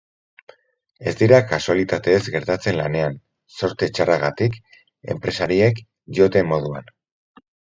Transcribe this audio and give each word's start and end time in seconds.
Ez 1.11 1.11
dira 1.19 1.37
kasualitatez 1.51 2.15
gertatzen 2.37 2.79
lanean, 2.81 3.19
zorte 3.59 3.91
txarragatik, 3.99 4.59
enpresariek 5.17 5.85
dioten 6.17 6.53
moduan. 6.55 6.91